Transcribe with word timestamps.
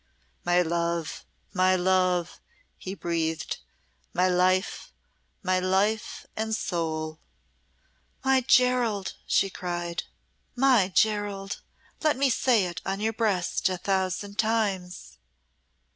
"My 0.43 0.63
love! 0.63 1.25
my 1.53 1.75
love!" 1.75 2.41
he 2.75 2.95
breathed. 2.95 3.59
"My 4.15 4.27
life! 4.27 4.91
my 5.43 5.59
life 5.59 6.25
and 6.35 6.55
soul!" 6.55 7.19
"My 8.25 8.41
Gerald!" 8.41 9.13
she 9.27 9.51
cried. 9.51 10.05
"My 10.55 10.87
Gerald 10.87 11.61
let 12.03 12.17
me 12.17 12.31
say 12.31 12.65
it 12.65 12.81
on 12.83 12.99
your 12.99 13.13
breast 13.13 13.69
a 13.69 13.77
thousand 13.77 14.39
times!" 14.39 15.19